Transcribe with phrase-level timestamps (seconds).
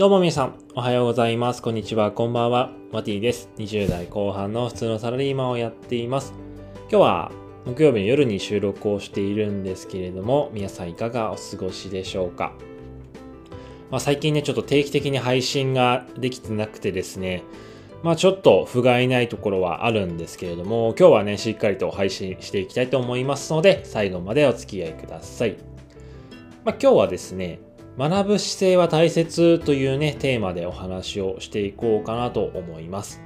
[0.00, 1.60] どうも皆さん、おはようございます。
[1.60, 2.70] こんにちは、こんばんは。
[2.90, 3.50] マティです。
[3.58, 6.32] 20代後半の普通のサラリーマンをやっています。
[6.88, 7.32] 今日は
[7.66, 12.54] 木曜日の夜に収録をしているんですけれども、皆さんいかがお過ごしでしょうか？
[13.90, 17.42] まあ、最近ね、ちょっと定期的に配信ができてなくてですね、
[18.02, 25.58] まあちょっと不甲斐ないところはあるんですけれども、今日はね、しっかりと配信していきたいと思いますので、最後までお付き合いください。
[26.64, 27.60] まあ今日はですね、
[27.98, 33.22] 学ぶ姿勢は大切というね、テーマでお話をしていこうかなと思います。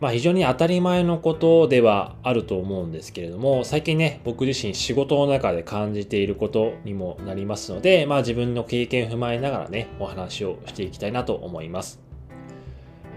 [0.00, 12.00] まあ非常に当たり前のことではあると思うんですけれども、最近ね、僕自身仕事の中で感じていることにもなりますので、まあ自分の経験を踏まえながらね、お話をしていきたいなと思います。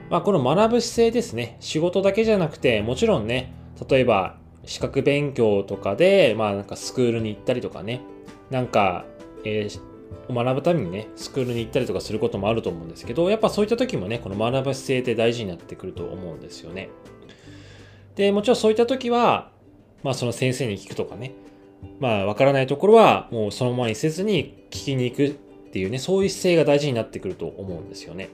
[0.09, 1.57] まあ、この学ぶ姿勢ですね。
[1.59, 3.53] 仕事だけじゃなくて、もちろんね、
[3.87, 8.01] 例えば資格勉強とかで、まあなんかスクールに行ったりとかね、
[8.49, 9.05] なんか、
[9.43, 9.81] えー、
[10.29, 16.89] 学ぶためにね、スクールに行ったりとかすることもあると思うんですけど、やっぱそういった時もね、この学ぶ姿勢って大事になってくると思うんですよね。
[18.15, 19.51] で、もちろんそういった時は、
[20.03, 21.33] まあその先生に聞くとかね、
[21.99, 25.29] まあわからないところはもうそのままにせずに聞きに行くっ
[25.71, 28.29] ていうね、そういう姿勢が大事になってくると思うんですよね。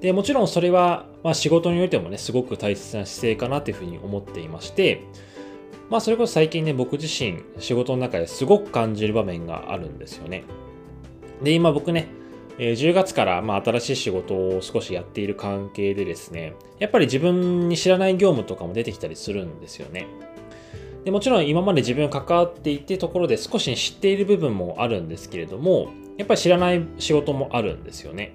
[0.00, 5.02] で、もちろんそれは、まあ、仕事においてもね、すごく大切な姿勢かなというふうに思っていまして、
[5.90, 10.44] まあ、それこそ最近ね、僕自身、仕事の中ですごく感じる場面があるんですよね。
[11.42, 12.08] で、今僕ね、
[12.58, 20.06] え10月からまあ新しい仕事を少しやっている関係でですね、やっぱり自分に知らない業務とかも出てきたりするんですよね。
[21.04, 28.34] でもちろん今まで自分が関わっていてところで少し知っている部分もあるんですけれども、やっぱり知らない仕事もあるんですよね。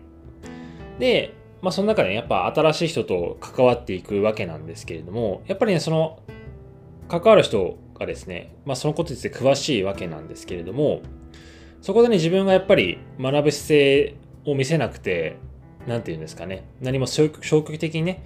[0.97, 6.19] で、まあその中で、やっぱ新しい人と関わっていくわけなんですけれども、やっぱりね、その
[7.07, 11.01] 関わる人がですね、まあそのことについて詳しいわけなんですけれども、
[11.86, 14.16] そこでね、自分がやっぱり学ぶ姿勢
[14.47, 15.38] を見せなくて、
[15.86, 18.23] なんて言うんですかね、何も消極的にね、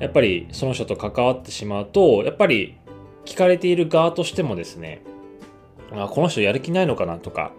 [0.00, 2.76] やっぱりその人と関わってしまうと、やっぱり
[3.24, 5.02] 聞かれている側としてもですね、
[5.92, 7.52] あこの人やる気ないのかなとか、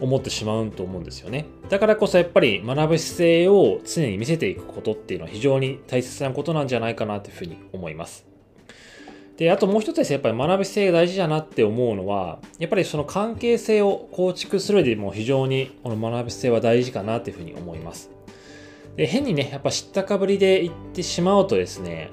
[0.00, 1.46] 思ってしまうと思うんですよね。
[1.70, 8.31] だからこそやっぱり学ぶ姿勢を常に見せていくことっていうのは非常に大切なことなんじゃないかなというふうに思います。
[9.42, 18.12] で、あともう一つですね、やっぱり学ぶ姿勢が大事だなって思うのは、やっぱりその関係性を構築する上でも非常にこの学ぶ姿勢は大事かなというふうに思います。
[18.94, 22.12] で、変にね、やっぱ知ったかぶりで言ってしまうとですね、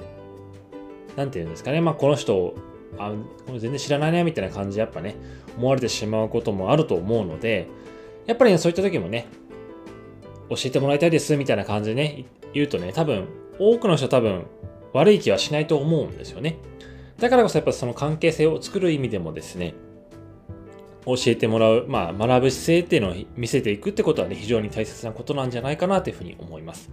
[1.15, 2.55] なんていうんですかね、まあこの人、
[2.97, 3.13] あ
[3.47, 5.15] 全然知らないねみたいな感じでやっぱね、
[5.55, 7.67] 思われてしまうこともあると思うので、
[8.25, 9.27] やっぱり、ね、そういった時もね、
[10.49, 12.25] 教えてもらいたいですみたいな感じでね、
[12.55, 13.27] 言うとね、多分、
[13.59, 14.47] 多くの人多分、
[14.93, 16.57] 悪い気はしないと思うんですよね。
[17.19, 19.73] だからこそやっぱその関係性を作る意味でもですね、
[21.05, 26.89] 教えてもらう、まあ、学ぶ姿勢っていうのを見せていくってことはね、非常に大切なことなんじゃないかなというふうに思います。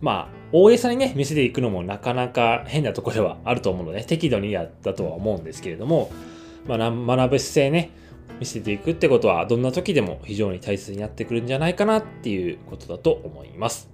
[0.00, 6.10] まあ、大げさにね、見せていくのもなかなか変なところではあると思うので、適度にやったとは思うんですけれども、
[6.66, 7.90] まあ、学ぶ姿勢ね、
[8.40, 13.93] 見せていくってことは、どんな時でも非常に大切になってくるんじゃないかなっていうことだと思います。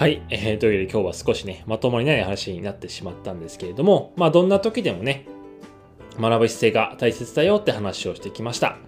[0.00, 0.22] はい。
[0.30, 5.26] えー、というわけで今日は少しね、まとまりない話になってしまったんですけれども、まあ、どんな時でもね、
[6.18, 8.78] 学ぶ姿勢が大切だよって話をしてきました。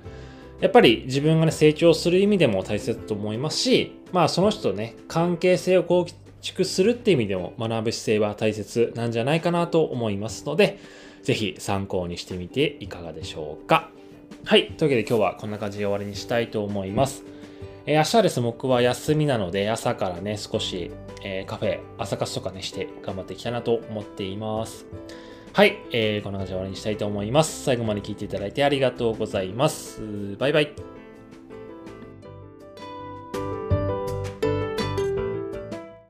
[0.62, 6.06] やっぱり自分がね、成長する意味でも大切だと思いますし、まあ、その人とね、関係性を構
[6.40, 10.78] 築するって意味でも学ぶ姿勢は大切なんじゃないかなと思いますので、
[11.24, 13.90] ぜひ参考にしてみていかがでしょうか。
[14.44, 14.68] はい。
[14.78, 17.31] というわけで今日はこんな感じで終わりにしたいと思います。
[17.86, 20.90] えー、明日はですね、僕は休みなので、朝からね、少し、
[21.22, 24.86] えー、カフェ、朝活とかね、して頑張っていきたいなと思っています。
[25.52, 25.78] はい。
[25.92, 27.64] えー、こんな感じで終わりにしたいと思います。
[27.64, 30.00] 最後まで聞いていただいてありがとうございます。
[30.38, 30.91] バイバイ。